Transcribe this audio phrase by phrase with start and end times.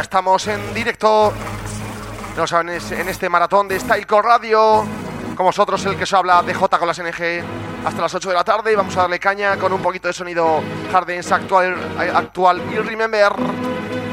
[0.00, 1.32] Estamos en directo.
[2.36, 4.86] No saben, en este maratón de Stylecore Radio.
[5.36, 7.42] Con vosotros, el que os habla de J con las NG
[7.84, 8.72] hasta las 8 de la tarde.
[8.72, 11.76] Y vamos a darle caña con un poquito de sonido Hardens actual,
[12.14, 13.32] actual y Remember.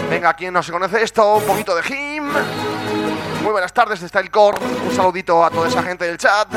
[0.09, 2.31] Venga, quien no se conoce esto, un poquito de Him.
[3.44, 4.59] Muy buenas tardes de Stylecore.
[4.90, 6.47] Un saludito a toda esa gente del chat.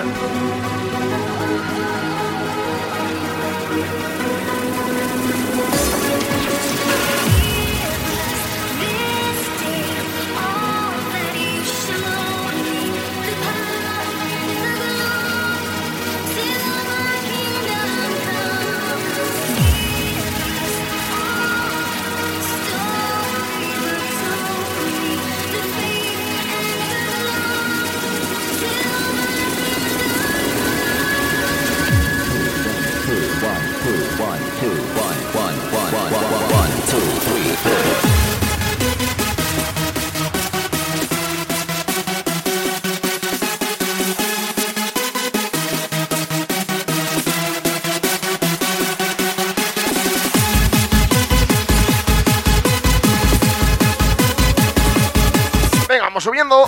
[56.21, 56.67] Subiendo.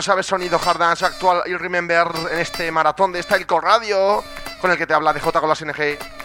[0.00, 4.24] Lo sabes, sonido hard dance actual y remember en este maratón de Stylecore Radio,
[4.58, 6.19] con el que te habla de J con las NG.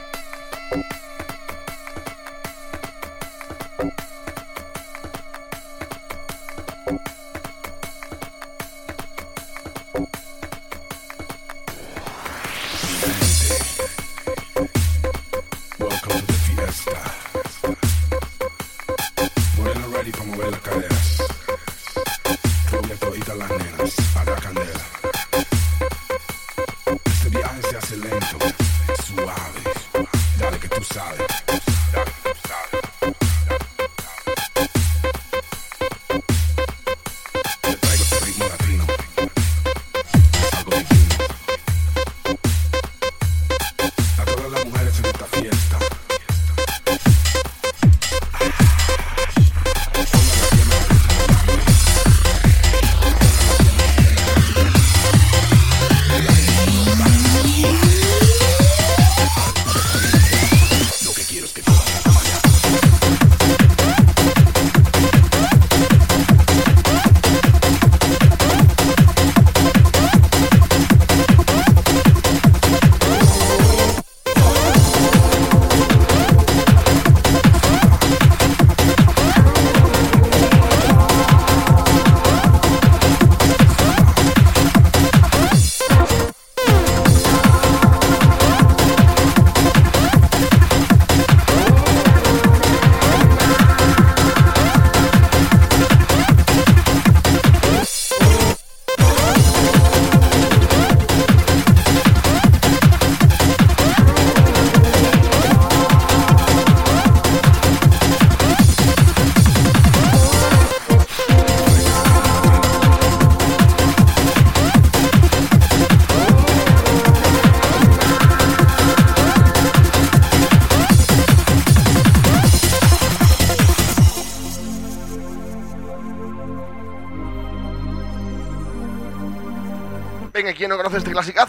[45.49, 45.94] fiesta.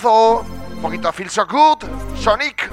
[0.06, 0.46] Conoce este clasicazo?
[0.76, 1.84] Un poquito a Feel So Good,
[2.16, 2.70] Sonic.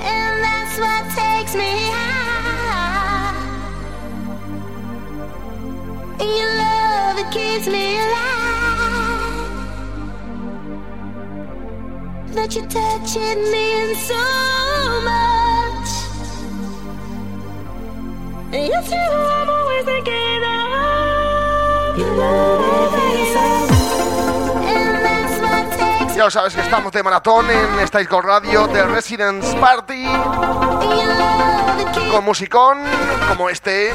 [0.00, 0.78] And that's
[12.44, 14.20] That you're touching me in so
[15.00, 15.88] much.
[18.52, 20.68] And yes, you I'm always thinking of
[22.18, 22.84] love.
[26.14, 30.04] Ya lo sabes que estamos de maratón en Style Core Radio de Residence Party
[32.12, 32.82] con musicón
[33.26, 33.94] como este.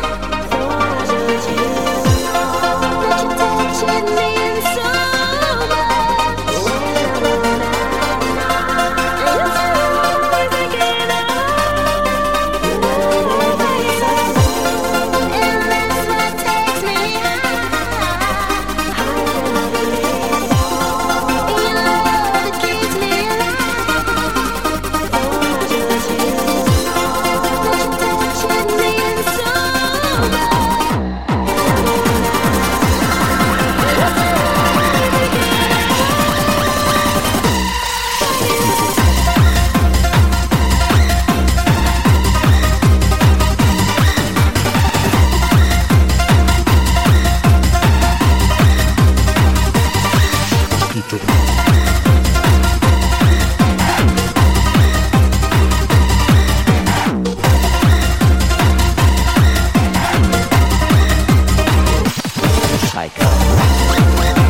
[63.90, 64.49] Wait, wait, wait.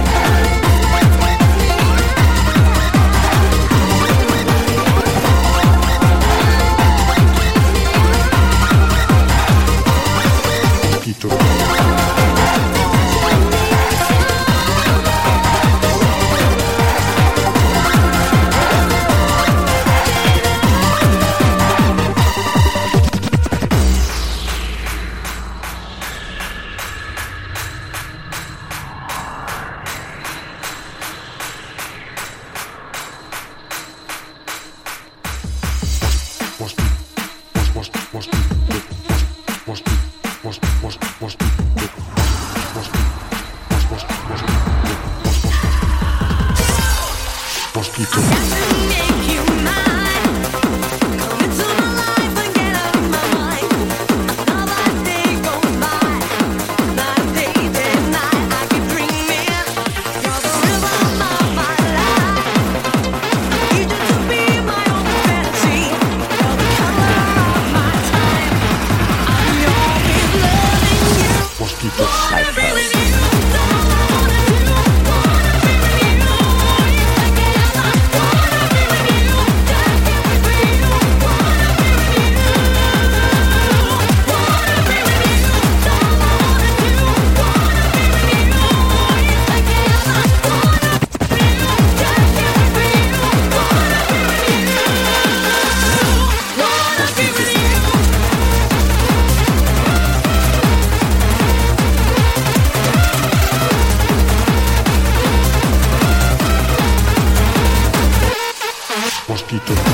[109.59, 109.88] Tito.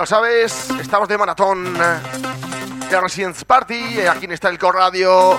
[0.00, 5.38] Lo sabes, estamos de maratón de Residence Party, eh, aquí en Stalco Radio.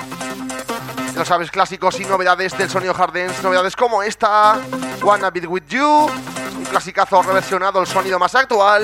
[1.15, 4.61] Lo sabes, clásicos y novedades del sonido Hardens, novedades como esta,
[5.01, 6.11] Wanna Be With You,
[6.59, 8.83] un clasicazo reversionado, el sonido más actual.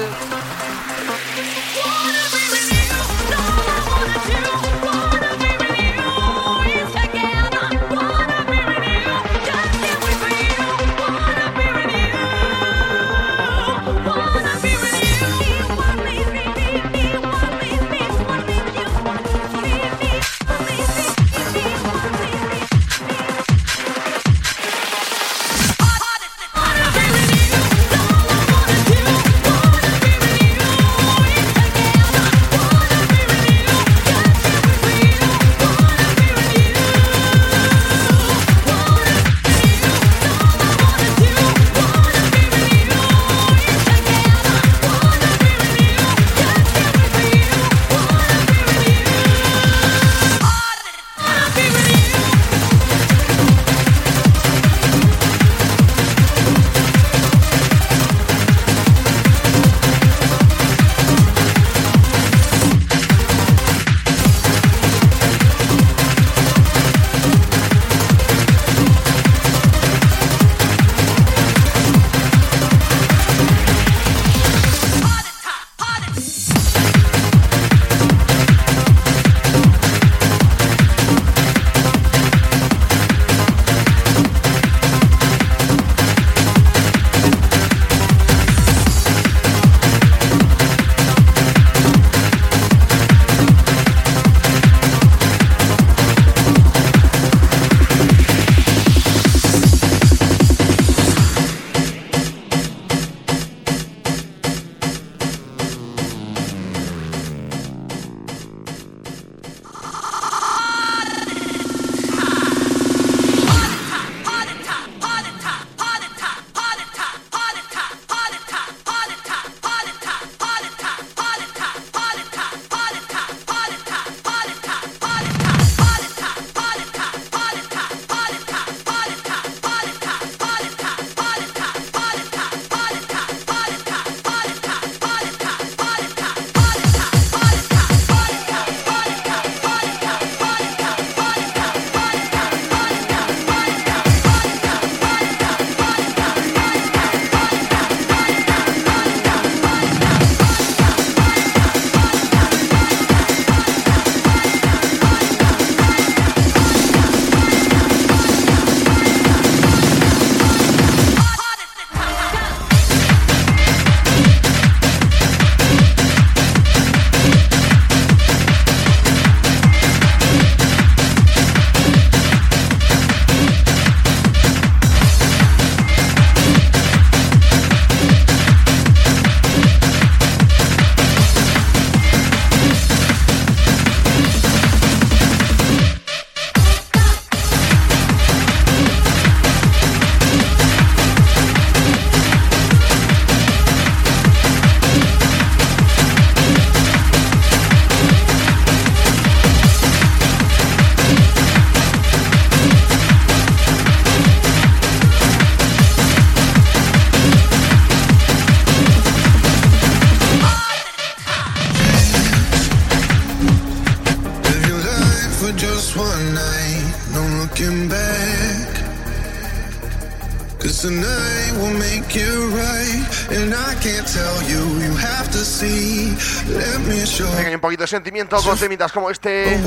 [227.68, 229.58] Un poquito de sentimiento con temitas como este.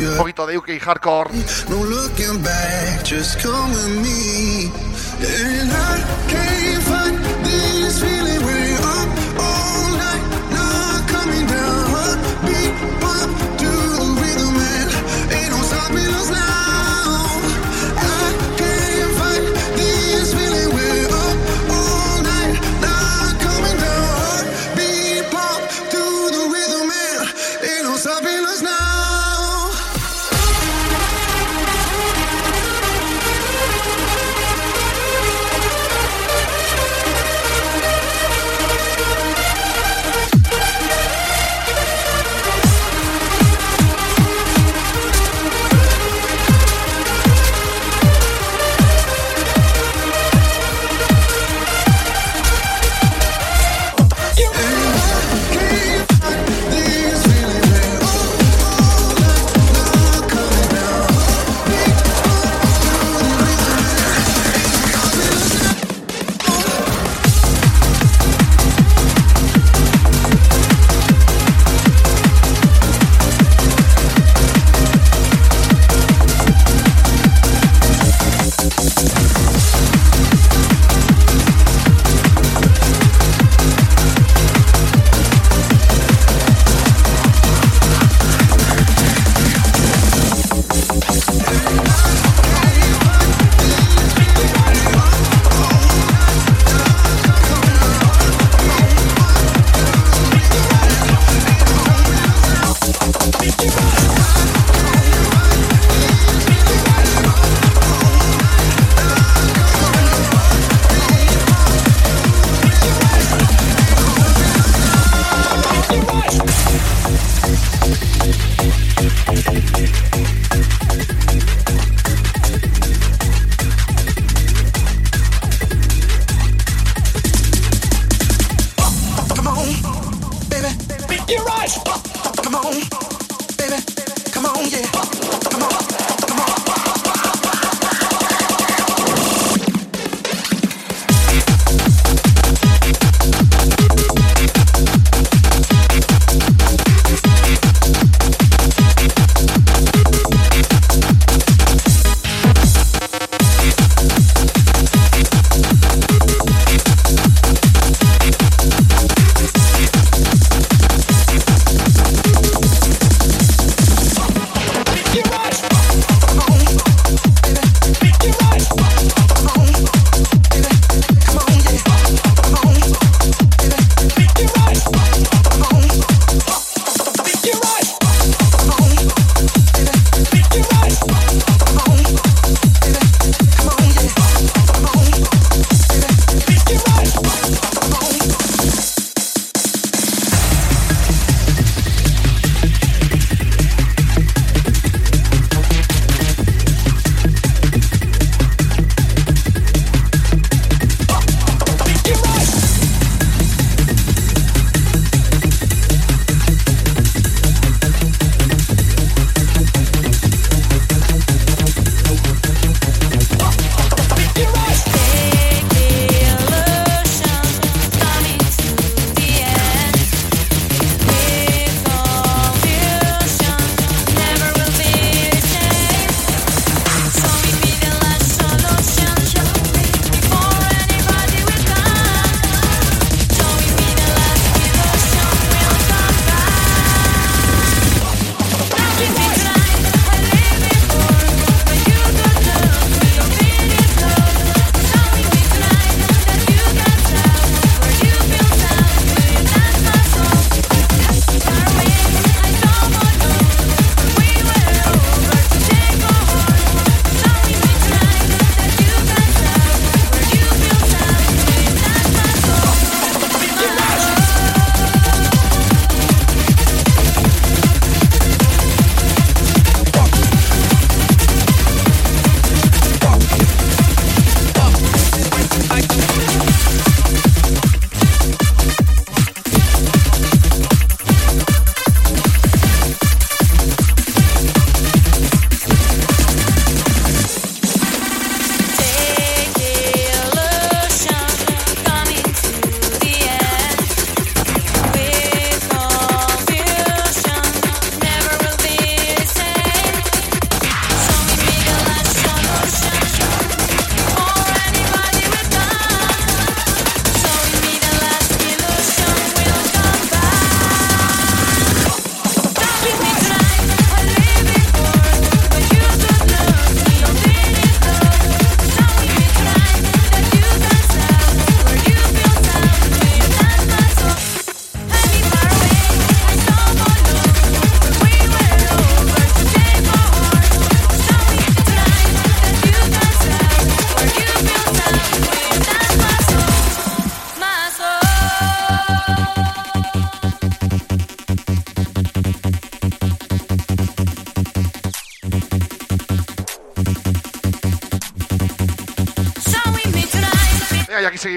[0.00, 1.30] Un poquito de UK hardcore.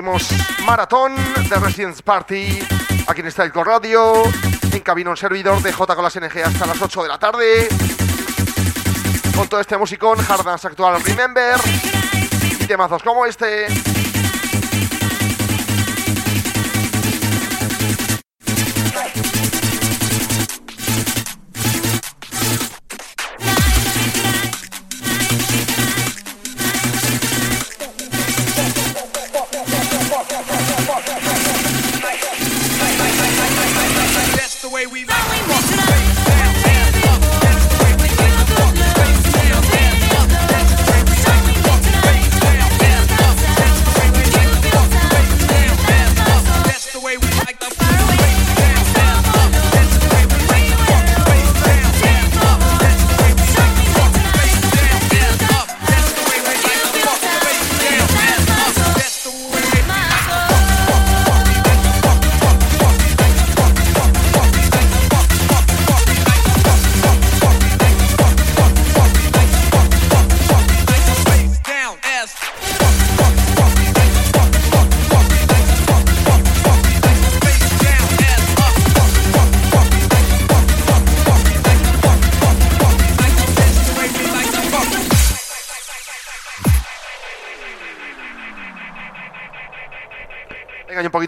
[0.05, 0.29] Seguimos
[0.65, 1.15] maratón
[1.49, 2.59] de Residence Party
[3.07, 4.23] aquí en Style Radio.
[4.71, 7.67] En cabina un servidor de J con las NG hasta las 8 de la tarde.
[9.35, 11.59] Con todo este musicón, Hard actual Remember.
[12.59, 13.67] Y temazos como este.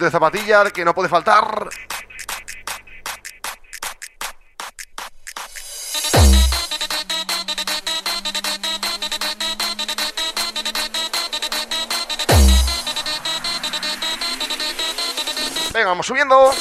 [0.06, 1.70] de zapatilla, que no puede faltar.
[15.74, 16.52] Venga, vamos subiendo.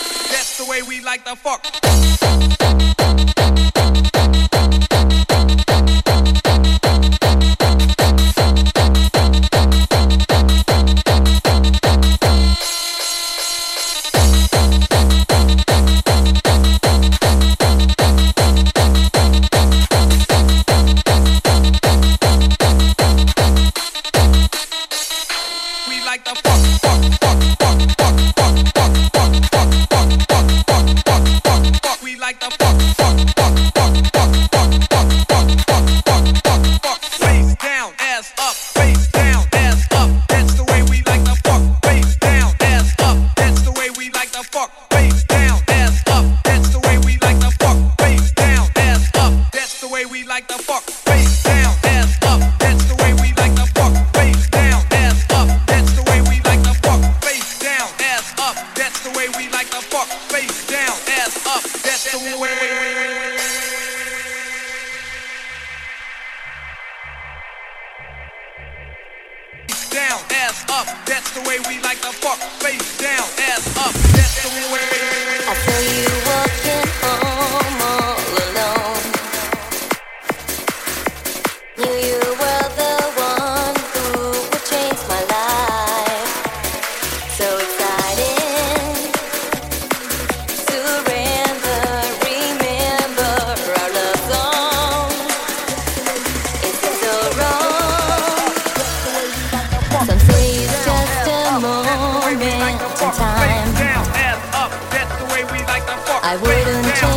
[106.42, 107.15] Wait wouldn't change.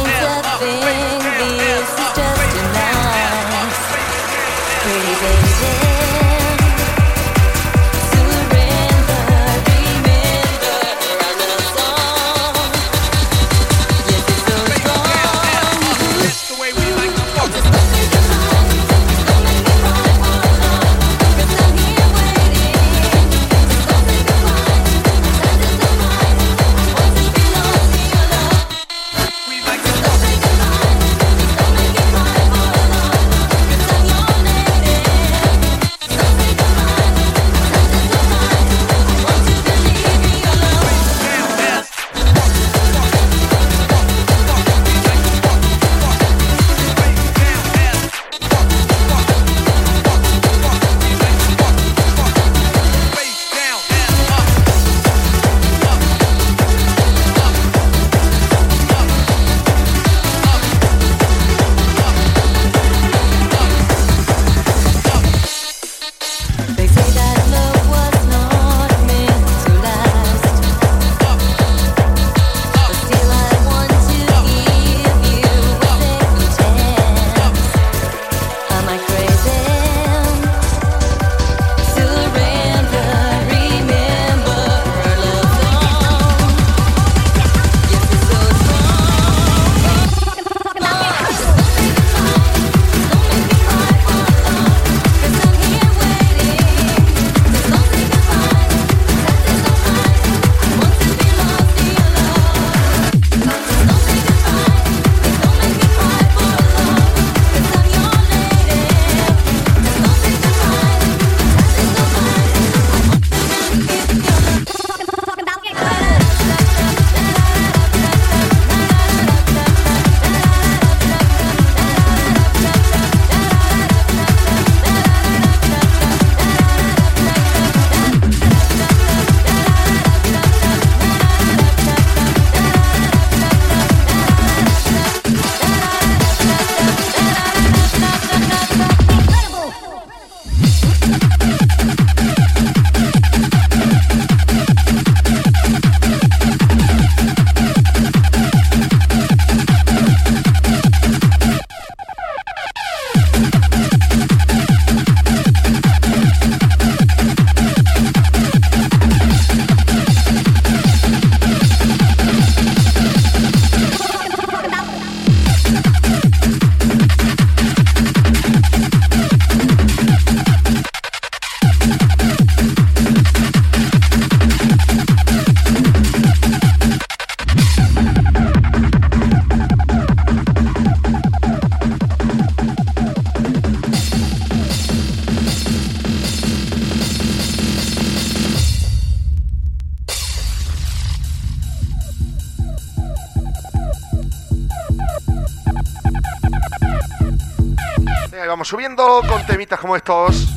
[198.50, 200.48] Vamos subiendo con temitas como estos.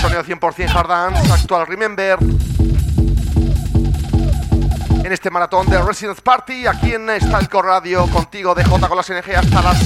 [0.00, 2.18] Sonido 100% hard dance, actual Remember.
[5.02, 9.36] En este maratón de Residence Party, aquí en Stalco Radio, contigo DJ con las NG
[9.36, 9.82] hasta las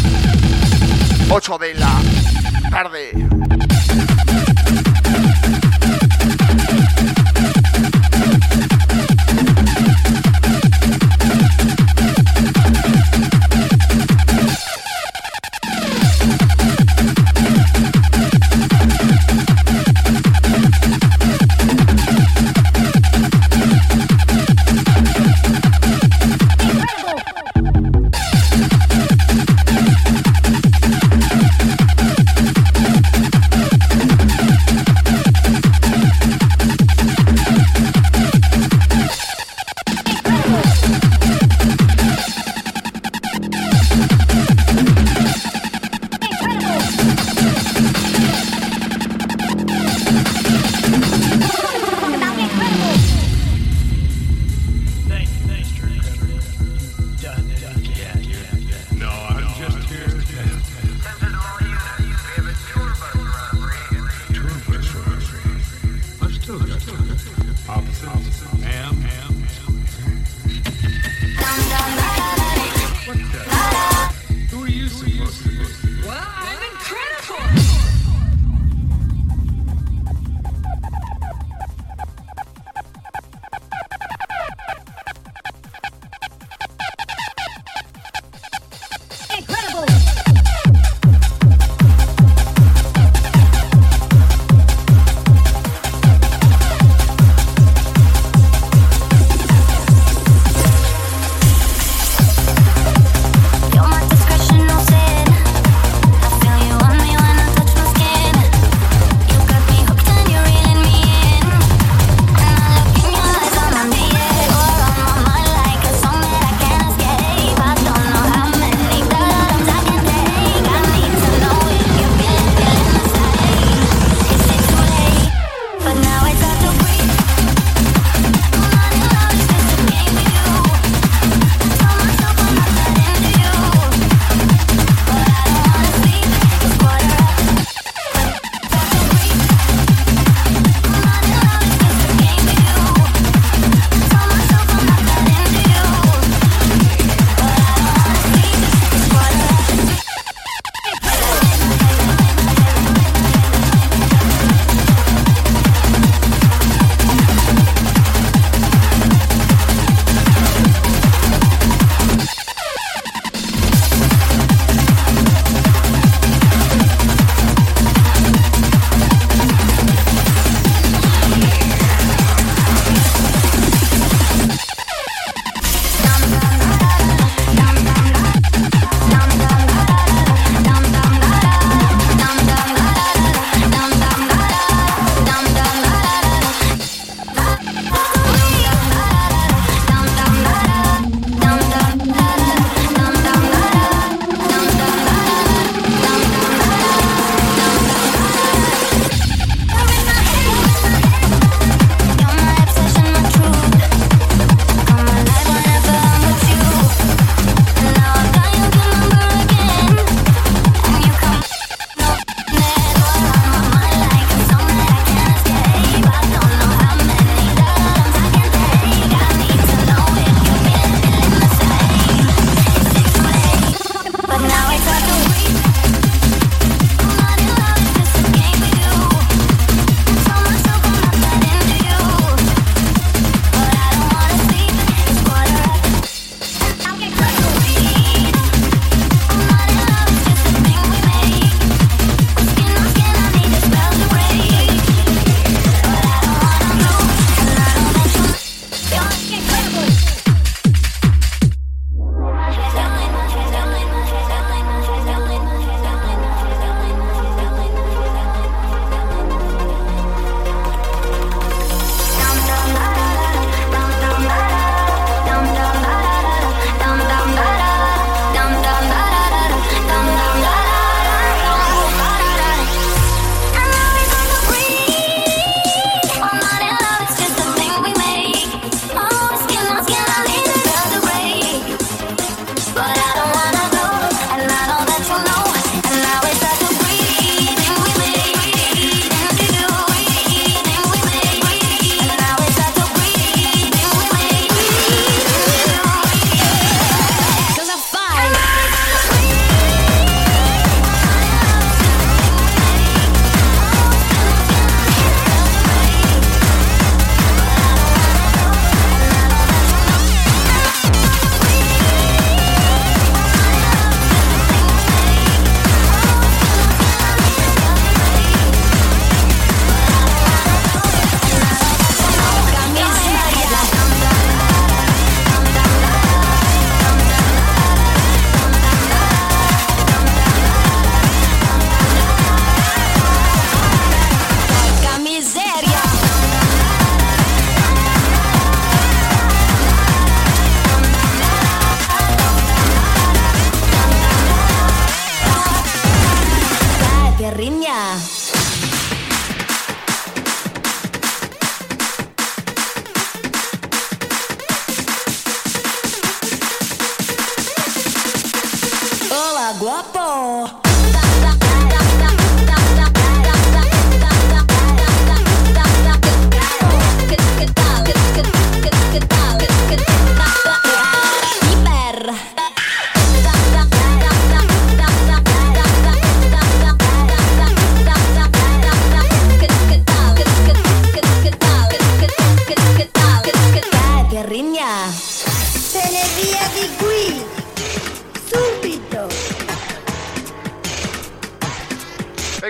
[1.30, 1.90] 8 de la
[2.70, 3.27] tarde.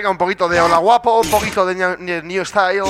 [0.07, 2.83] Un poquito de Hola Guapo, un poquito de New Style.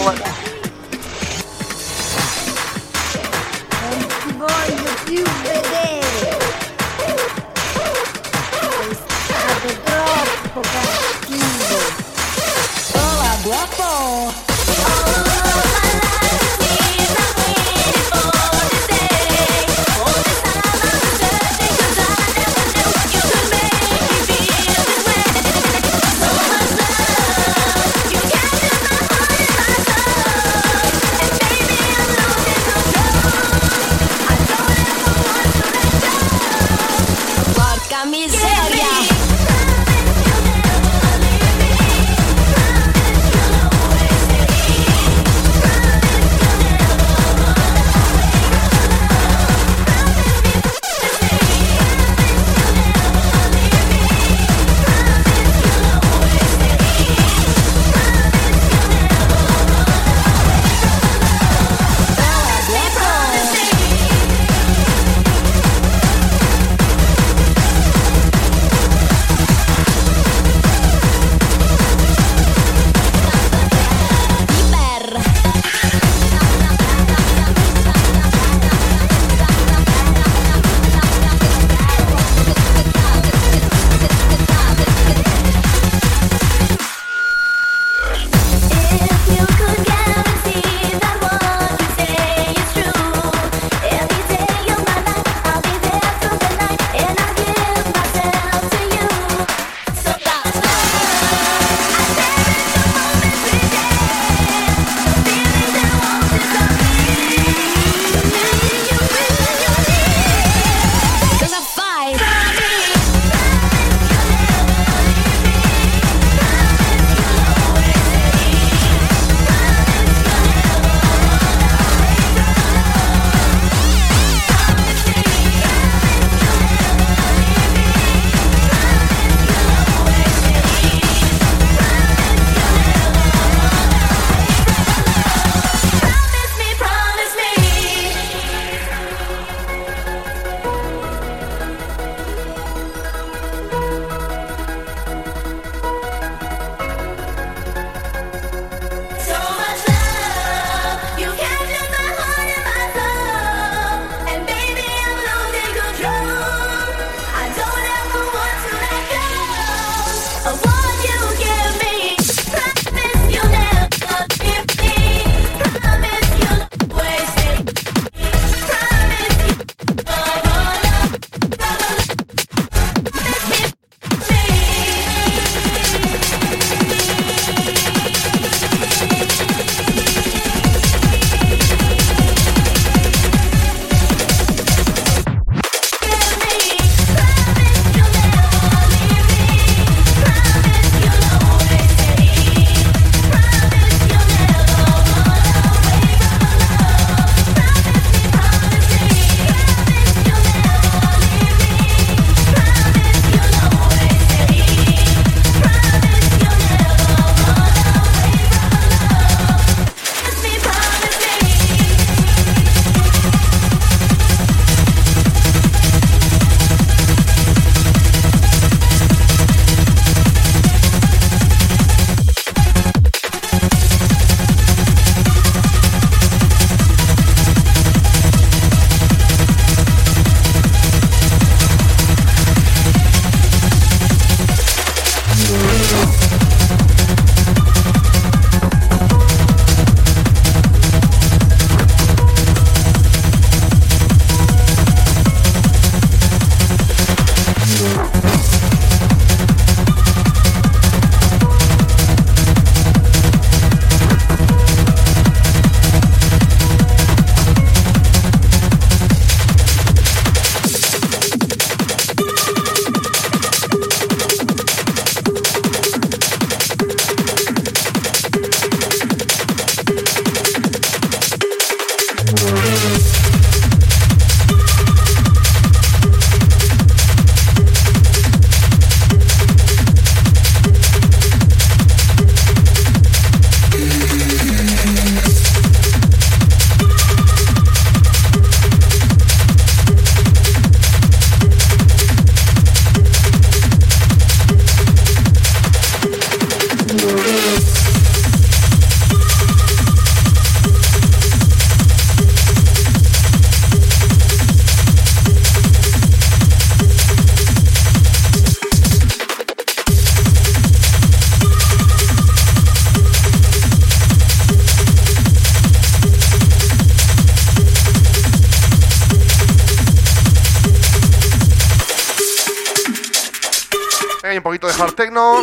[325.00, 325.42] Techno.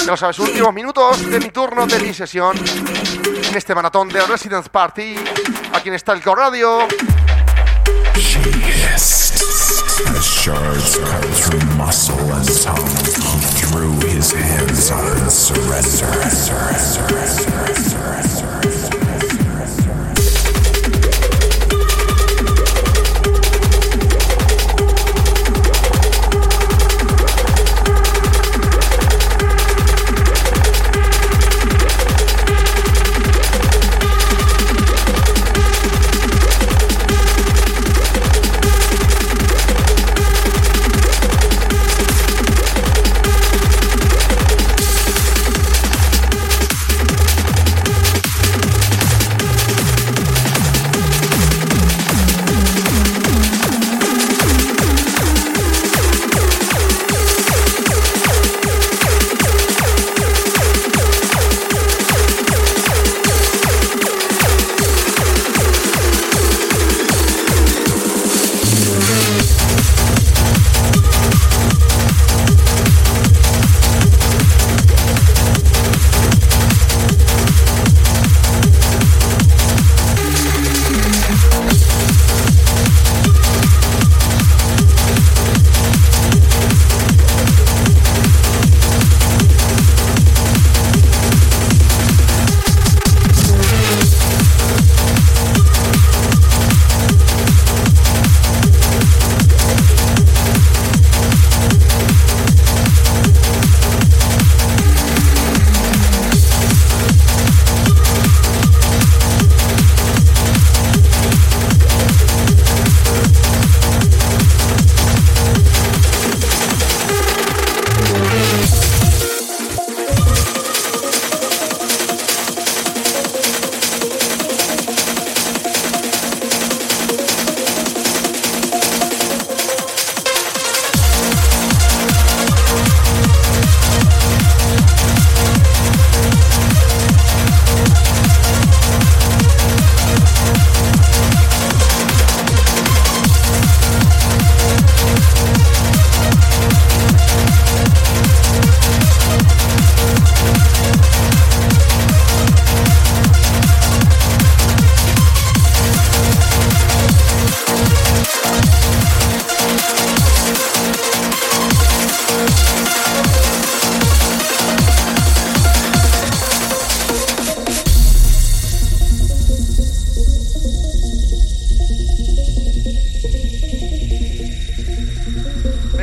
[0.00, 2.54] Ya lo sabes, últimos minutos de mi turno, de mi sesión.
[3.48, 5.14] En este maratón de Residence Party.
[5.72, 6.86] Aquí en Stalco Radio.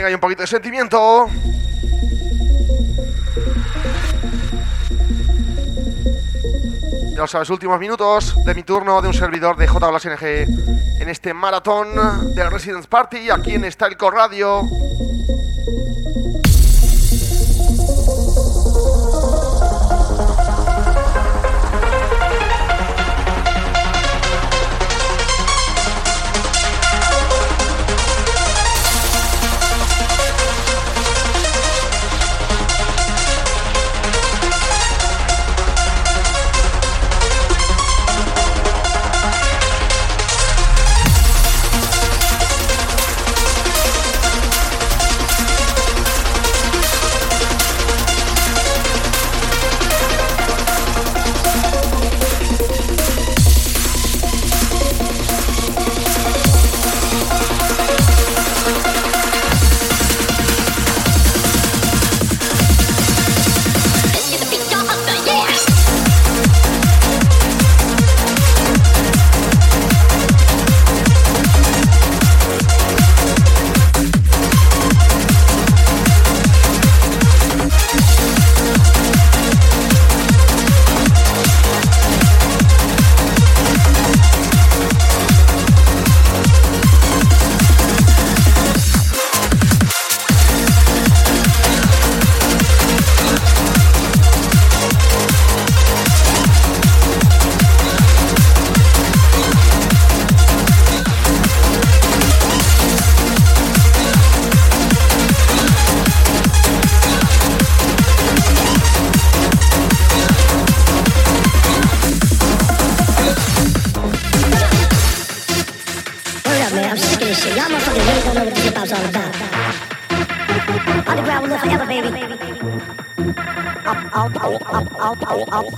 [0.05, 1.27] Hay un poquito de sentimiento.
[7.11, 11.33] Ya lo sabes, últimos minutos de mi turno de un servidor de JBLSNG en este
[11.33, 14.67] maratón de Residence Party aquí en Styleco Radio.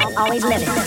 [0.05, 0.84] I'll, always live it.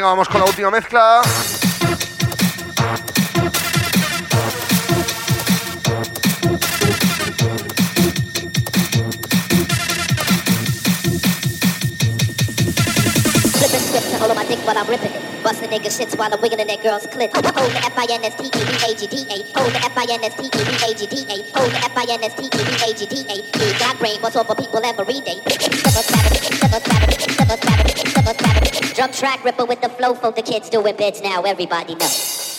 [0.00, 1.20] Venga, vamos con la última mezcla.
[14.64, 15.82] While I'm ripping it.
[15.90, 17.32] Shits while I'm wiggling that girl's clit.
[17.34, 19.58] Hold the F-I-N-S-T-E-V-A-G-D-A.
[19.58, 21.58] Hold the F-I-N-S-T-E-V-A-G-D-A.
[21.58, 23.34] Hold the F-I-N-S-T-E-V-A-G-D-A.
[23.34, 25.40] You got brain, what's over people every day.
[25.44, 26.29] Never
[29.00, 32.49] Drum track ripper with the flow for the kids doing bits now, everybody knows.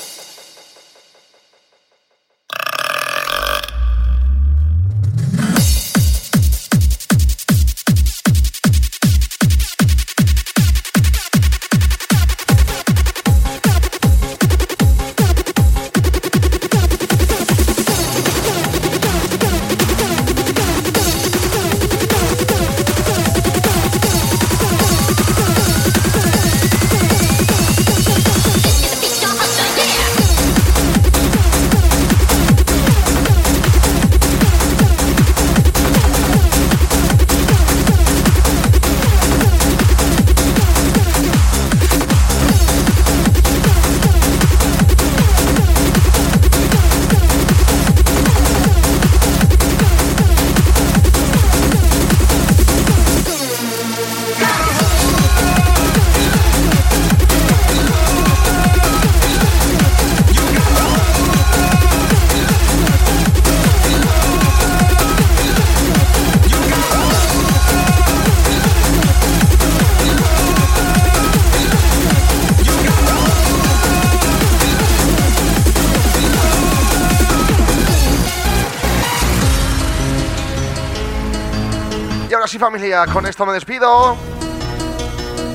[82.62, 84.16] Familia, con esto me despido.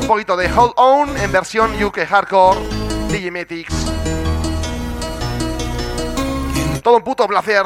[0.01, 2.59] Un poquito de Hold On en versión UK Hardcore,
[3.09, 3.73] Digimatics.
[6.83, 7.63] Todo un puto placer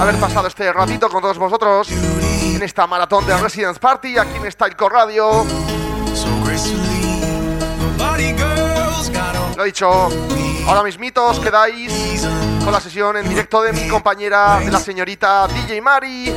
[0.00, 4.50] haber pasado este ratito con todos vosotros en esta maratón de Residence Party aquí en
[4.50, 5.44] Stylecore Radio.
[9.54, 10.08] Lo dicho,
[10.66, 12.26] ahora mismito os quedáis
[12.64, 16.32] con la sesión en directo de mi compañera, la señorita DJ Mari.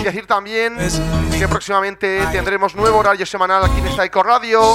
[0.00, 0.78] Y decir también
[1.38, 4.74] que próximamente tendremos nuevo horario semanal aquí en Stylecore Radio.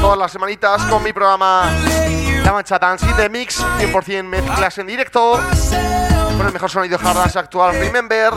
[0.00, 1.70] Todas las semanitas con mi programa
[2.42, 5.38] La Mancha Dance y The Mix, 100% mezclas en directo,
[6.38, 8.32] con el mejor sonido hard actual, Remember,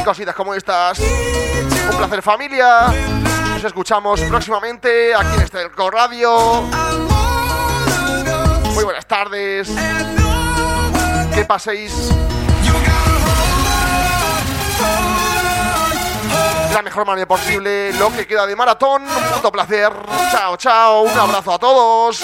[0.00, 1.00] y cositas como estas.
[1.00, 2.86] Un placer familia,
[3.54, 6.62] nos escuchamos próximamente aquí en Stylecore Radio.
[8.72, 9.68] Muy buenas tardes,
[11.34, 12.12] que paséis
[16.72, 19.02] la mejor manera posible lo que queda de maratón.
[19.02, 19.92] Un puto placer.
[20.30, 21.02] Chao, chao.
[21.02, 22.22] Un abrazo a todos.